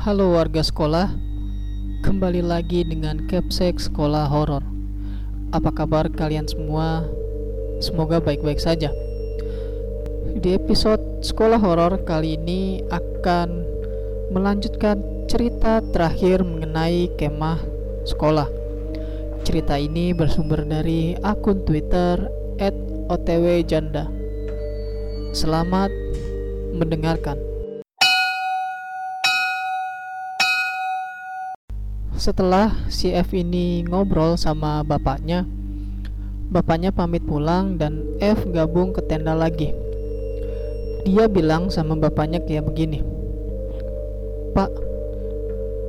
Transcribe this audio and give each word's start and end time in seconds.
Halo 0.00 0.32
warga 0.32 0.64
sekolah, 0.64 1.12
kembali 2.00 2.40
lagi 2.40 2.88
dengan 2.88 3.20
Capsek 3.28 3.76
Sekolah 3.76 4.32
Horor. 4.32 4.64
Apa 5.52 5.68
kabar 5.76 6.08
kalian 6.08 6.48
semua? 6.48 7.04
Semoga 7.84 8.16
baik-baik 8.16 8.56
saja. 8.56 8.88
Di 10.40 10.56
episode 10.56 11.04
Sekolah 11.20 11.60
Horor 11.60 12.00
kali 12.08 12.40
ini 12.40 12.80
akan 12.88 13.60
melanjutkan 14.32 15.04
cerita 15.28 15.84
terakhir 15.92 16.48
mengenai 16.48 17.12
kemah 17.20 17.60
sekolah. 18.08 18.48
Cerita 19.44 19.76
ini 19.76 20.16
bersumber 20.16 20.64
dari 20.64 21.12
akun 21.20 21.60
Twitter 21.68 22.24
@otwjanda. 23.12 24.08
Selamat 25.36 25.92
mendengarkan. 26.72 27.49
Setelah 32.20 32.76
si 32.92 33.16
F 33.16 33.32
ini 33.32 33.80
ngobrol 33.88 34.36
sama 34.36 34.84
bapaknya, 34.84 35.48
bapaknya 36.52 36.92
pamit 36.92 37.24
pulang 37.24 37.80
dan 37.80 38.04
F 38.20 38.44
gabung 38.52 38.92
ke 38.92 39.00
tenda 39.08 39.32
lagi. 39.32 39.72
Dia 41.08 41.32
bilang 41.32 41.72
sama 41.72 41.96
bapaknya 41.96 42.44
kayak 42.44 42.68
begini, 42.68 43.00
Pak, 44.52 44.68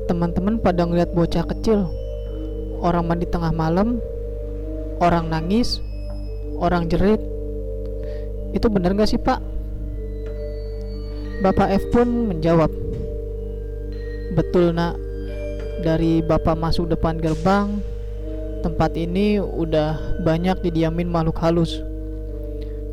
teman-teman 0.07 0.55
pada 0.55 0.88
ngeliat 0.88 1.12
bocah 1.12 1.44
kecil, 1.52 1.91
orang 2.79 3.12
mandi 3.12 3.27
tengah 3.27 3.52
malam, 3.52 3.99
orang 5.04 5.27
nangis, 5.27 5.84
orang 6.63 6.88
jerit. 6.88 7.20
Itu 8.55 8.71
bener 8.71 8.95
gak 8.95 9.12
sih 9.12 9.20
pak? 9.20 9.43
Bapak 11.43 11.76
F 11.76 11.84
pun 11.91 12.32
menjawab, 12.32 12.71
Betul 14.32 14.71
nak, 14.71 15.10
dari 15.82 16.21
bapak 16.21 16.54
masuk 16.54 16.93
depan 16.93 17.18
gerbang 17.18 17.82
tempat 18.62 18.93
ini 18.93 19.41
udah 19.41 20.21
banyak 20.21 20.62
didiamin 20.62 21.10
makhluk 21.10 21.41
halus. 21.41 21.82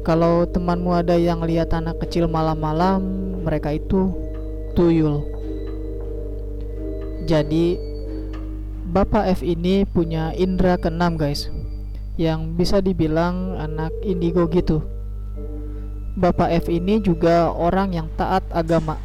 Kalau 0.03 0.48
temanmu 0.48 0.97
ada 0.97 1.20
yang 1.20 1.45
lihat 1.45 1.77
anak 1.77 2.00
kecil 2.00 2.25
malam-malam 2.25 3.05
mereka 3.45 3.77
itu 3.77 4.08
tuyul. 4.72 5.20
Jadi 7.28 7.77
bapak 8.89 9.36
F 9.36 9.41
ini 9.45 9.84
punya 9.84 10.33
indera 10.33 10.80
keenam 10.80 11.20
guys 11.20 11.52
yang 12.17 12.56
bisa 12.56 12.80
dibilang 12.80 13.61
anak 13.61 13.92
indigo 14.00 14.48
gitu. 14.48 14.80
Bapak 16.17 16.50
F 16.64 16.73
ini 16.73 16.98
juga 17.05 17.52
orang 17.52 17.92
yang 17.92 18.08
taat 18.17 18.42
agama. 18.50 18.97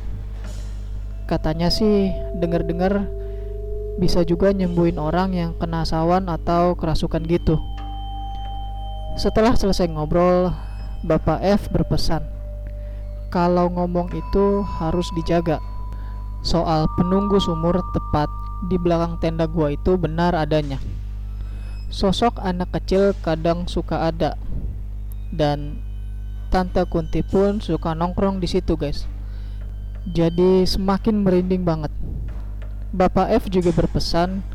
Katanya 1.27 1.67
sih 1.67 2.09
dengar-dengar 2.39 3.22
bisa 4.01 4.25
juga 4.25 4.49
nyembuhin 4.49 4.97
orang 4.97 5.33
yang 5.37 5.51
kena 5.57 5.85
sawan 5.85 6.25
atau 6.29 6.73
kerasukan 6.73 7.21
gitu. 7.29 7.61
Setelah 9.13 9.53
selesai 9.53 9.89
ngobrol, 9.93 10.49
Bapak 11.05 11.43
F 11.43 11.69
berpesan, 11.69 12.25
kalau 13.29 13.69
ngomong 13.69 14.09
itu 14.15 14.65
harus 14.81 15.05
dijaga. 15.13 15.61
Soal 16.41 16.89
penunggu 16.97 17.37
sumur 17.39 17.77
tepat 17.93 18.27
di 18.67 18.75
belakang 18.79 19.19
tenda 19.21 19.45
gua 19.45 19.75
itu 19.75 19.95
benar 19.99 20.33
adanya. 20.33 20.81
Sosok 21.93 22.41
anak 22.41 22.73
kecil 22.73 23.13
kadang 23.21 23.69
suka 23.69 24.09
ada 24.09 24.33
dan 25.29 25.77
Tante 26.53 26.85
Kunti 26.85 27.25
pun 27.25 27.57
suka 27.57 27.97
nongkrong 27.97 28.37
di 28.37 28.45
situ, 28.45 28.77
guys. 28.77 29.09
Jadi 30.05 30.69
semakin 30.69 31.25
merinding 31.25 31.65
banget. 31.65 31.89
Bapak 32.93 33.33
F 33.33 33.49
juga 33.49 33.73
berpesan 33.73 34.45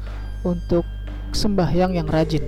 untuk 0.47 0.87
sembahyang 1.35 1.99
yang 1.99 2.07
rajin. 2.07 2.47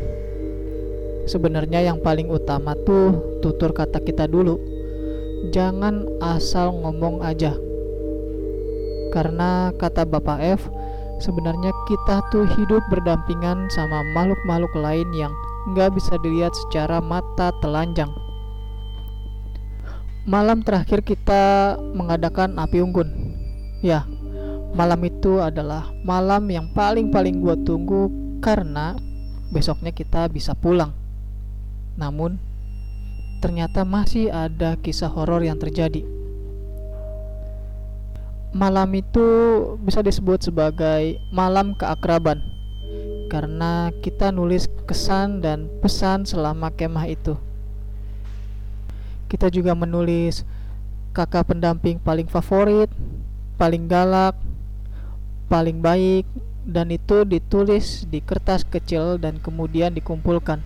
Sebenarnya 1.27 1.83
yang 1.83 1.99
paling 1.99 2.31
utama 2.31 2.79
tuh 2.87 3.43
tutur 3.43 3.75
kata 3.75 3.99
kita 3.99 4.31
dulu. 4.31 4.55
Jangan 5.51 6.07
asal 6.23 6.79
ngomong 6.79 7.27
aja. 7.27 7.59
Karena 9.11 9.75
kata 9.75 10.07
Bapak 10.07 10.39
F, 10.39 10.71
sebenarnya 11.19 11.75
kita 11.91 12.23
tuh 12.31 12.47
hidup 12.55 12.87
berdampingan 12.87 13.67
sama 13.75 14.07
makhluk-makhluk 14.15 14.71
lain 14.79 15.11
yang 15.11 15.35
nggak 15.75 15.91
bisa 15.99 16.15
dilihat 16.23 16.55
secara 16.55 17.03
mata 17.03 17.51
telanjang. 17.59 18.15
Malam 20.23 20.63
terakhir 20.63 21.03
kita 21.03 21.75
mengadakan 21.99 22.55
api 22.63 22.79
unggun. 22.79 23.11
Ya, 23.83 24.07
malam 24.71 25.01
itu 25.03 25.43
adalah 25.43 25.91
malam 26.07 26.47
yang 26.47 26.71
paling-paling 26.71 27.43
gue 27.43 27.57
tunggu 27.67 28.07
karena 28.39 28.95
besoknya 29.51 29.91
kita 29.91 30.31
bisa 30.31 30.55
pulang. 30.55 30.95
Namun, 31.99 32.39
ternyata 33.43 33.83
masih 33.83 34.31
ada 34.31 34.79
kisah 34.79 35.11
horor 35.11 35.43
yang 35.43 35.59
terjadi. 35.59 36.07
Malam 38.51 38.99
itu 38.99 39.27
bisa 39.79 40.03
disebut 40.03 40.43
sebagai 40.43 41.23
malam 41.31 41.75
keakraban 41.79 42.43
karena 43.31 43.95
kita 44.03 44.35
nulis 44.35 44.67
kesan 44.91 45.39
dan 45.39 45.71
pesan 45.79 46.27
selama 46.27 46.75
kemah 46.75 47.07
itu. 47.07 47.39
Kita 49.31 49.47
juga 49.47 49.79
menulis 49.79 50.43
kakak 51.15 51.55
pendamping 51.55 52.03
paling 52.03 52.27
favorit, 52.27 52.91
paling 53.55 53.87
galak, 53.87 54.35
paling 55.51 55.83
baik 55.83 56.25
dan 56.63 56.95
itu 56.95 57.27
ditulis 57.27 58.07
di 58.07 58.23
kertas 58.23 58.63
kecil 58.63 59.19
dan 59.19 59.43
kemudian 59.43 59.91
dikumpulkan. 59.91 60.63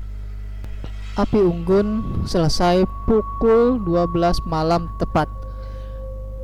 Api 1.16 1.40
unggun 1.40 2.20
selesai 2.28 2.84
pukul 3.08 3.80
12 3.80 4.44
malam 4.44 4.92
tepat. 5.00 5.30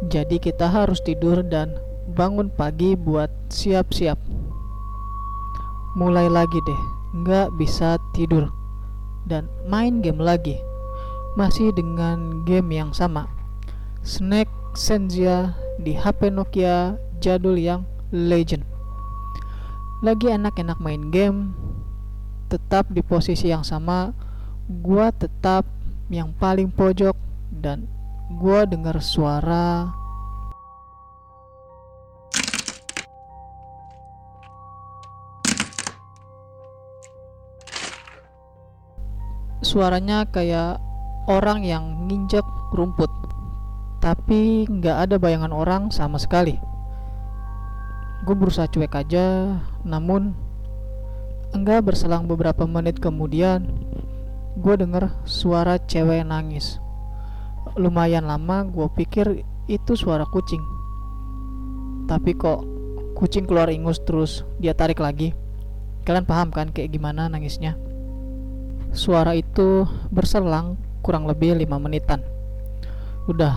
Jadi 0.09 0.41
kita 0.41 0.73
harus 0.73 1.05
tidur 1.05 1.45
dan 1.45 1.77
bangun 2.17 2.49
pagi 2.49 2.97
buat 2.97 3.28
siap-siap. 3.53 4.17
Mulai 5.99 6.33
lagi 6.33 6.57
deh, 6.65 6.83
nggak 7.21 7.53
bisa 7.61 8.01
tidur 8.17 8.49
dan 9.28 9.51
main 9.69 10.01
game 10.01 10.22
lagi. 10.22 10.57
Masih 11.37 11.75
dengan 11.77 12.47
game 12.49 12.72
yang 12.72 12.91
sama. 12.97 13.28
Snack 14.01 14.49
Senzia 14.72 15.53
di 15.83 15.93
HP 15.99 16.31
Nokia 16.31 16.95
jadul 17.21 17.59
yang 17.59 17.84
legend. 18.10 18.66
Lagi 20.03 20.31
enak-enak 20.31 20.78
main 20.82 21.10
game 21.15 21.54
tetap 22.50 22.91
di 22.91 23.03
posisi 23.03 23.47
yang 23.47 23.62
sama 23.62 24.10
gua 24.66 25.15
tetap 25.15 25.62
yang 26.10 26.34
paling 26.34 26.71
pojok 26.71 27.15
dan 27.54 27.87
gua 28.38 28.66
dengar 28.66 28.98
suara. 28.98 29.94
Suaranya 39.62 40.27
kayak 40.27 40.82
orang 41.31 41.62
yang 41.62 42.10
nginjek 42.10 42.42
rumput 42.75 43.12
tapi 44.00 44.65
nggak 44.66 45.06
ada 45.06 45.16
bayangan 45.21 45.53
orang 45.53 45.82
sama 45.92 46.16
sekali 46.16 46.70
gue 48.21 48.35
berusaha 48.37 48.69
cuek 48.69 48.93
aja 48.93 49.57
namun 49.81 50.37
enggak 51.57 51.89
berselang 51.89 52.29
beberapa 52.29 52.69
menit 52.69 53.01
kemudian 53.01 53.65
gue 54.61 54.75
denger 54.77 55.09
suara 55.25 55.81
cewek 55.81 56.27
nangis. 56.27 56.77
Lumayan 57.81 58.28
lama 58.28 58.67
gue 58.69 58.87
pikir 58.93 59.47
itu 59.71 59.93
suara 59.97 60.28
kucing. 60.28 60.61
Tapi 62.11 62.34
kok 62.37 62.67
kucing 63.17 63.47
keluar 63.47 63.72
ingus 63.72 64.03
terus 64.05 64.45
dia 64.61 64.77
tarik 64.77 65.01
lagi. 65.01 65.33
Kalian 66.05 66.27
paham 66.27 66.51
kan 66.53 66.69
kayak 66.75 66.93
gimana 66.93 67.31
nangisnya? 67.31 67.78
Suara 68.91 69.39
itu 69.39 69.87
berselang 70.11 70.75
kurang 71.01 71.25
lebih 71.25 71.55
5 71.55 71.78
menitan. 71.78 72.21
Udah 73.31 73.55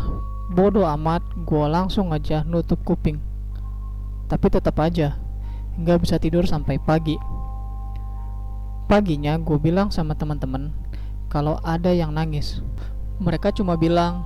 bodoh 0.53 0.85
amat 0.85 1.25
gue 1.43 1.65
langsung 1.65 2.13
aja 2.13 2.45
nutup 2.45 2.77
kuping 2.85 3.32
tapi 4.27 4.47
tetap 4.51 4.79
aja 4.79 5.17
nggak 5.73 6.05
bisa 6.05 6.21
tidur 6.21 6.45
sampai 6.45 6.77
pagi. 6.77 7.17
Paginya 8.85 9.39
gue 9.41 9.57
bilang 9.57 9.89
sama 9.89 10.13
teman-teman 10.13 10.69
kalau 11.33 11.57
ada 11.65 11.89
yang 11.89 12.13
nangis. 12.13 12.61
Mereka 13.17 13.53
cuma 13.57 13.73
bilang, 13.73 14.21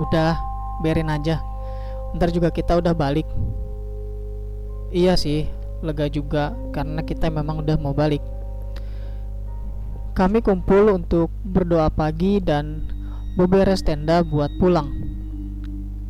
udah 0.00 0.38
berin 0.82 1.06
aja, 1.06 1.38
ntar 2.18 2.34
juga 2.34 2.50
kita 2.50 2.78
udah 2.82 2.94
balik. 2.96 3.26
Iya 4.90 5.14
sih, 5.14 5.46
lega 5.86 6.10
juga 6.10 6.54
karena 6.74 7.02
kita 7.06 7.30
memang 7.30 7.62
udah 7.62 7.76
mau 7.78 7.94
balik. 7.94 8.22
Kami 10.16 10.40
kumpul 10.40 10.90
untuk 10.96 11.28
berdoa 11.44 11.92
pagi 11.92 12.40
dan 12.40 12.88
beberes 13.36 13.84
tenda 13.84 14.24
buat 14.24 14.48
pulang. 14.56 15.05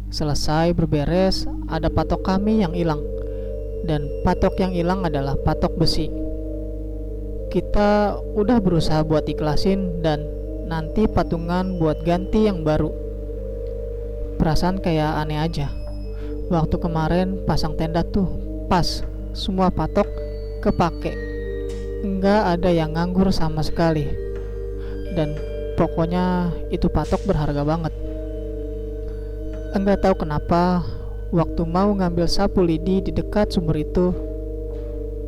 Selesai 0.06 0.70
berberes, 0.70 1.50
ada 1.66 1.90
patok 1.90 2.22
kami 2.22 2.62
yang 2.62 2.72
hilang. 2.72 3.02
dan 3.86 4.10
patok 4.26 4.58
yang 4.58 4.74
hilang 4.74 5.06
adalah 5.06 5.38
patok 5.38 5.78
besi. 5.78 6.10
Kita 7.54 8.18
udah 8.34 8.58
berusaha 8.58 9.06
buat 9.06 9.30
ikhlasin 9.30 10.02
dan 10.02 10.26
nanti 10.66 11.06
patungan 11.06 11.78
buat 11.78 12.02
ganti 12.02 12.50
yang 12.50 12.66
baru. 12.66 12.90
Perasaan 14.42 14.82
kayak 14.82 15.22
aneh 15.22 15.38
aja. 15.38 15.70
Waktu 16.50 16.82
kemarin 16.82 17.46
pasang 17.46 17.78
tenda 17.78 18.02
tuh 18.02 18.26
pas 18.66 19.06
semua 19.30 19.70
patok 19.70 20.10
kepake. 20.66 21.14
Enggak 22.02 22.58
ada 22.58 22.70
yang 22.74 22.98
nganggur 22.98 23.30
sama 23.30 23.62
sekali. 23.62 24.10
Dan 25.14 25.38
pokoknya 25.78 26.50
itu 26.74 26.90
patok 26.90 27.22
berharga 27.22 27.62
banget. 27.62 28.05
Enggak 29.74 30.06
tahu 30.06 30.22
kenapa 30.22 30.86
waktu 31.34 31.62
mau 31.66 31.90
ngambil 31.90 32.30
sapu 32.30 32.62
lidi 32.62 33.02
di 33.02 33.10
dekat 33.10 33.50
sumur 33.50 33.74
itu, 33.74 34.14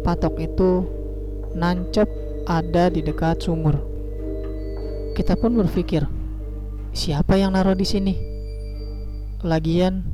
patok 0.06 0.38
itu 0.38 0.86
nancep 1.58 2.06
ada 2.46 2.86
di 2.92 3.02
dekat 3.02 3.42
sumur. 3.42 3.74
Kita 5.18 5.34
pun 5.34 5.58
berpikir, 5.58 6.06
siapa 6.94 7.34
yang 7.34 7.58
naruh 7.58 7.74
di 7.74 7.82
sini? 7.82 8.14
Lagian, 9.42 10.06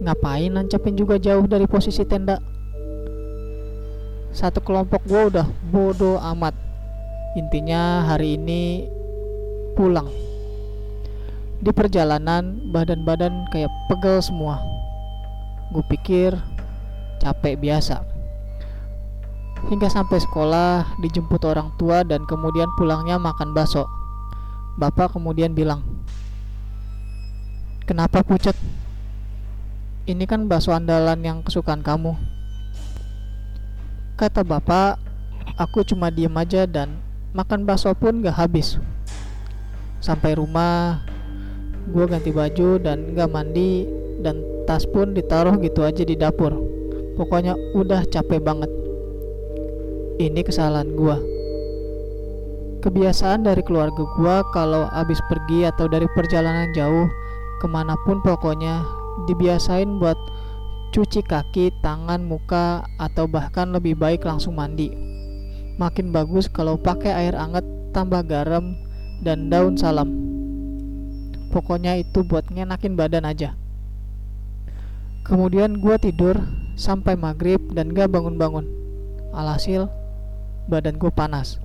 ngapain 0.00 0.52
nancepin 0.52 0.96
juga 0.96 1.20
jauh 1.20 1.44
dari 1.44 1.68
posisi 1.68 2.04
tenda? 2.08 2.40
Satu 4.32 4.60
kelompok 4.60 5.04
gue 5.04 5.22
udah 5.32 5.48
bodoh 5.72 6.20
amat. 6.20 6.52
Intinya 7.36 8.04
hari 8.04 8.36
ini 8.40 8.88
pulang. 9.76 10.25
Di 11.56 11.72
perjalanan 11.72 12.68
badan-badan 12.68 13.48
kayak 13.48 13.72
pegel 13.88 14.20
semua. 14.20 14.60
Gue 15.72 15.82
pikir 15.88 16.36
capek 17.18 17.56
biasa. 17.56 18.04
Hingga 19.66 19.88
sampai 19.88 20.20
sekolah 20.20 21.00
dijemput 21.00 21.42
orang 21.48 21.72
tua 21.80 22.04
dan 22.04 22.28
kemudian 22.28 22.68
pulangnya 22.76 23.16
makan 23.16 23.56
bakso. 23.56 23.88
Bapak 24.76 25.16
kemudian 25.16 25.56
bilang 25.56 25.80
kenapa 27.88 28.20
pucet? 28.20 28.54
Ini 30.06 30.22
kan 30.28 30.46
bakso 30.46 30.70
andalan 30.76 31.18
yang 31.24 31.40
kesukaan 31.40 31.80
kamu. 31.80 32.14
Kata 34.20 34.44
bapak 34.44 35.00
aku 35.56 35.82
cuma 35.88 36.12
diem 36.12 36.30
aja 36.36 36.68
dan 36.68 37.00
makan 37.32 37.64
bakso 37.64 37.90
pun 37.96 38.20
gak 38.22 38.36
habis. 38.36 38.76
Sampai 39.98 40.36
rumah 40.36 41.02
gue 41.86 42.04
ganti 42.06 42.30
baju 42.34 42.82
dan 42.82 43.14
gak 43.14 43.30
mandi 43.30 43.86
dan 44.20 44.42
tas 44.66 44.82
pun 44.88 45.14
ditaruh 45.14 45.54
gitu 45.62 45.86
aja 45.86 46.02
di 46.02 46.18
dapur 46.18 46.50
pokoknya 47.14 47.54
udah 47.78 48.02
capek 48.10 48.42
banget 48.42 48.68
ini 50.18 50.42
kesalahan 50.42 50.90
gua 50.96 51.22
kebiasaan 52.82 53.46
dari 53.46 53.62
keluarga 53.62 54.02
gua 54.18 54.42
kalau 54.50 54.90
abis 54.90 55.22
pergi 55.30 55.68
atau 55.70 55.86
dari 55.86 56.08
perjalanan 56.18 56.74
jauh 56.74 57.06
ke 57.62 57.66
mana 57.70 57.94
pun 58.04 58.20
pokoknya 58.20 58.84
dibiasain 59.24 59.96
buat 59.96 60.18
cuci 60.92 61.24
kaki, 61.24 61.72
tangan, 61.84 62.24
muka, 62.24 62.84
atau 62.96 63.28
bahkan 63.28 63.68
lebih 63.68 63.96
baik 64.00 64.24
langsung 64.24 64.56
mandi. 64.56 64.92
Makin 65.76 66.08
bagus 66.08 66.48
kalau 66.48 66.80
pakai 66.80 67.12
air 67.12 67.34
hangat 67.36 67.64
tambah 67.92 68.24
garam 68.24 68.76
dan 69.20 69.52
daun 69.52 69.76
salam. 69.76 70.25
Pokoknya 71.56 71.96
itu 71.96 72.20
buat 72.20 72.52
ngenakin 72.52 73.00
badan 73.00 73.24
aja. 73.24 73.56
Kemudian 75.24 75.80
gue 75.80 75.96
tidur 75.96 76.36
sampai 76.76 77.16
maghrib 77.16 77.72
dan 77.72 77.96
gak 77.96 78.12
bangun-bangun. 78.12 78.68
Alhasil, 79.32 79.88
badan 80.68 81.00
gue 81.00 81.08
panas. 81.08 81.56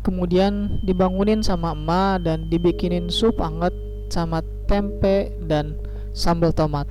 Kemudian 0.00 0.80
dibangunin 0.80 1.44
sama 1.44 1.76
emak 1.76 2.24
dan 2.24 2.48
dibikinin 2.48 3.12
sup 3.12 3.36
anget 3.44 3.76
sama 4.08 4.40
tempe 4.64 5.36
dan 5.44 5.76
sambal 6.16 6.56
tomat. 6.56 6.88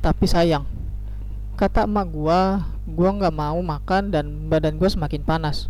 Tapi 0.00 0.24
sayang, 0.24 0.64
kata 1.60 1.84
emak 1.84 2.08
gue, 2.08 2.40
gue 2.96 3.10
gak 3.20 3.36
mau 3.36 3.60
makan 3.60 4.08
dan 4.08 4.48
badan 4.48 4.80
gue 4.80 4.88
semakin 4.88 5.20
panas. 5.20 5.68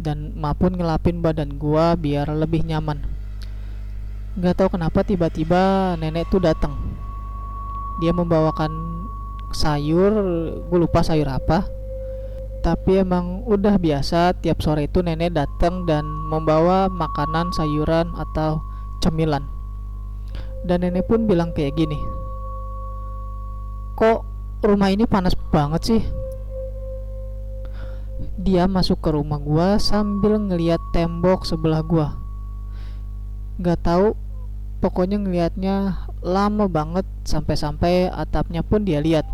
Dan 0.00 0.32
emak 0.32 0.56
pun 0.56 0.72
ngelapin 0.72 1.20
badan 1.20 1.60
gue 1.60 1.86
biar 2.00 2.32
lebih 2.32 2.64
nyaman. 2.64 3.04
Nggak 4.40 4.56
tahu 4.56 4.68
kenapa 4.80 5.04
tiba-tiba 5.04 5.94
nenek 6.00 6.32
tuh 6.32 6.40
datang. 6.40 6.72
Dia 8.00 8.16
membawakan 8.16 8.72
sayur 9.52 10.12
gue 10.64 10.78
lupa 10.80 11.04
sayur 11.04 11.28
apa. 11.28 11.68
Tapi 12.64 13.00
emang 13.04 13.44
udah 13.44 13.76
biasa 13.76 14.40
tiap 14.40 14.60
sore 14.64 14.88
itu 14.88 15.04
nenek 15.04 15.36
datang 15.36 15.84
dan 15.84 16.04
membawa 16.04 16.88
makanan 16.88 17.52
sayuran 17.52 18.12
atau 18.16 18.60
cemilan. 19.04 19.44
Dan 20.64 20.84
nenek 20.84 21.08
pun 21.08 21.28
bilang 21.28 21.52
kayak 21.52 21.76
gini 21.76 22.20
kok 24.00 24.24
rumah 24.64 24.88
ini 24.88 25.04
panas 25.04 25.36
banget 25.52 25.80
sih 25.84 26.02
dia 28.40 28.64
masuk 28.64 29.04
ke 29.04 29.12
rumah 29.12 29.36
gua 29.36 29.76
sambil 29.76 30.40
ngeliat 30.40 30.80
tembok 30.96 31.44
sebelah 31.44 31.84
gua. 31.84 32.16
Nggak 33.60 33.84
tahu 33.84 34.16
pokoknya 34.80 35.20
ngelihatnya 35.20 36.08
lama 36.24 36.64
banget 36.64 37.04
sampai-sampai 37.28 38.08
atapnya 38.08 38.64
pun 38.64 38.80
dia 38.84 39.04
lihat 39.04 39.28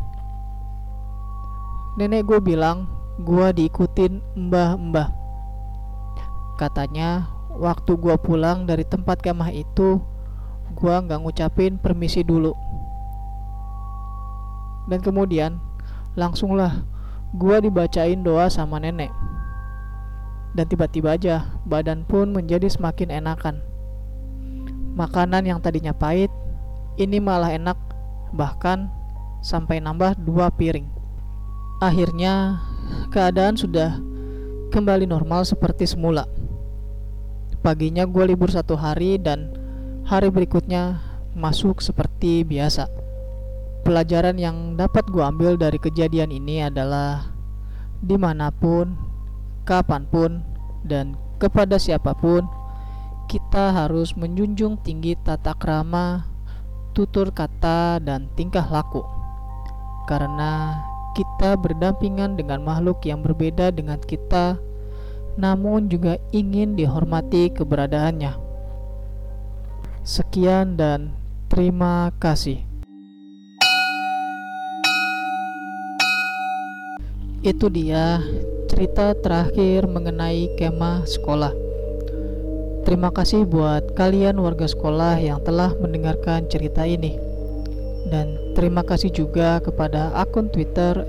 nenek 1.96 2.28
gue 2.28 2.38
bilang 2.44 2.84
gue 3.24 3.48
diikutin 3.56 4.20
mbah-mbah. 4.36 5.08
Katanya 6.60 7.24
waktu 7.56 7.96
gue 7.96 8.16
pulang 8.20 8.68
dari 8.68 8.84
tempat 8.84 9.24
kemah 9.24 9.48
itu 9.48 9.96
gue 10.76 10.92
nggak 10.92 11.20
ngucapin 11.24 11.80
permisi 11.80 12.20
dulu. 12.20 12.52
Dan 14.92 15.00
kemudian 15.00 15.56
langsunglah 16.20 16.84
gue 17.34 17.56
dibacain 17.66 18.22
doa 18.22 18.46
sama 18.46 18.78
nenek 18.78 19.10
dan 20.54 20.64
tiba-tiba 20.70 21.18
aja 21.18 21.50
badan 21.66 22.06
pun 22.06 22.30
menjadi 22.30 22.70
semakin 22.70 23.10
enakan 23.10 23.60
Makanan 24.96 25.44
yang 25.44 25.60
tadinya 25.60 25.92
pahit, 25.92 26.32
ini 26.96 27.20
malah 27.20 27.52
enak, 27.52 27.76
bahkan 28.32 28.88
sampai 29.44 29.76
nambah 29.76 30.16
dua 30.24 30.48
piring. 30.48 30.88
Akhirnya, 31.84 32.64
keadaan 33.12 33.60
sudah 33.60 34.00
kembali 34.72 35.04
normal 35.04 35.44
seperti 35.44 35.84
semula. 35.84 36.24
Paginya 37.60 38.08
gue 38.08 38.24
libur 38.24 38.48
satu 38.48 38.72
hari 38.72 39.20
dan 39.20 39.52
hari 40.08 40.32
berikutnya 40.32 40.96
masuk 41.36 41.84
seperti 41.84 42.40
biasa. 42.48 42.88
Pelajaran 43.86 44.34
yang 44.34 44.74
dapat 44.74 45.06
gue 45.14 45.22
ambil 45.22 45.54
dari 45.54 45.78
kejadian 45.78 46.34
ini 46.34 46.58
adalah 46.58 47.30
di 48.02 48.18
mana 48.18 48.50
pun, 48.50 48.98
kapan 49.62 50.02
pun, 50.10 50.42
dan 50.82 51.14
kepada 51.38 51.78
siapa 51.78 52.10
pun, 52.18 52.50
kita 53.30 53.70
harus 53.70 54.18
menjunjung 54.18 54.82
tinggi 54.82 55.14
tata 55.22 55.54
krama, 55.54 56.26
tutur 56.98 57.30
kata, 57.30 58.02
dan 58.02 58.26
tingkah 58.34 58.66
laku. 58.66 59.06
Karena 60.10 60.82
kita 61.14 61.54
berdampingan 61.54 62.34
dengan 62.34 62.66
makhluk 62.66 63.06
yang 63.06 63.22
berbeda 63.22 63.70
dengan 63.70 64.02
kita, 64.02 64.58
namun 65.38 65.86
juga 65.86 66.18
ingin 66.34 66.74
dihormati 66.74 67.54
keberadaannya. 67.54 68.34
Sekian 70.02 70.74
dan 70.74 71.14
terima 71.46 72.10
kasih. 72.18 72.65
Itu 77.44 77.68
dia 77.68 78.24
cerita 78.70 79.12
terakhir 79.16 79.84
mengenai 79.88 80.52
kemah 80.56 81.04
sekolah. 81.04 81.52
Terima 82.86 83.10
kasih 83.10 83.42
buat 83.44 83.98
kalian 83.98 84.38
warga 84.38 84.70
sekolah 84.70 85.18
yang 85.18 85.42
telah 85.42 85.74
mendengarkan 85.76 86.46
cerita 86.46 86.86
ini. 86.86 87.18
Dan 88.06 88.54
terima 88.54 88.86
kasih 88.86 89.10
juga 89.10 89.58
kepada 89.58 90.14
akun 90.14 90.46
Twitter 90.48 91.02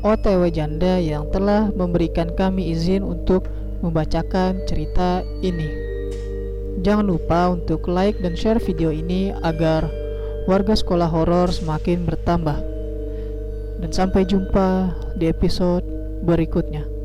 @otwjanda 0.00 0.96
yang 0.96 1.28
telah 1.28 1.68
memberikan 1.76 2.32
kami 2.32 2.72
izin 2.72 3.04
untuk 3.04 3.44
membacakan 3.84 4.64
cerita 4.64 5.20
ini. 5.44 5.68
Jangan 6.80 7.06
lupa 7.12 7.52
untuk 7.52 7.84
like 7.88 8.16
dan 8.24 8.32
share 8.32 8.60
video 8.60 8.88
ini 8.88 9.36
agar 9.44 9.88
warga 10.48 10.72
sekolah 10.72 11.08
horor 11.12 11.52
semakin 11.52 12.08
bertambah. 12.08 12.75
Dan 13.76 13.90
sampai 13.92 14.24
jumpa 14.24 14.90
di 15.20 15.28
episode 15.28 15.84
berikutnya. 16.24 16.95